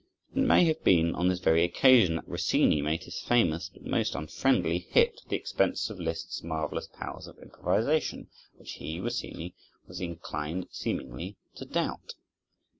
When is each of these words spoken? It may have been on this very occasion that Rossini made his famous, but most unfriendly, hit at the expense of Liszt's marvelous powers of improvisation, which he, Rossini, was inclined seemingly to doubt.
It 0.35 0.39
may 0.41 0.65
have 0.65 0.83
been 0.83 1.13
on 1.13 1.27
this 1.27 1.41
very 1.41 1.63
occasion 1.63 2.15
that 2.15 2.27
Rossini 2.27 2.81
made 2.81 3.03
his 3.03 3.19
famous, 3.21 3.69
but 3.69 3.83
most 3.85 4.15
unfriendly, 4.15 4.79
hit 4.89 5.19
at 5.21 5.29
the 5.29 5.35
expense 5.35 5.91
of 5.91 5.99
Liszt's 5.99 6.41
marvelous 6.41 6.87
powers 6.87 7.27
of 7.27 7.37
improvisation, 7.37 8.27
which 8.57 8.71
he, 8.79 8.99
Rossini, 8.99 9.53
was 9.87 10.01
inclined 10.01 10.65
seemingly 10.71 11.37
to 11.53 11.65
doubt. 11.65 12.13